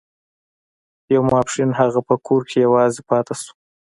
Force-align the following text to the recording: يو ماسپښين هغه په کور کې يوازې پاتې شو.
يو 1.13 1.21
ماسپښين 1.31 1.69
هغه 1.79 1.99
په 2.07 2.15
کور 2.25 2.41
کې 2.49 2.57
يوازې 2.67 3.01
پاتې 3.09 3.33
شو. 3.41 3.51